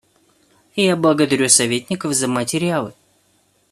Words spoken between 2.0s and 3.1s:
за материалы.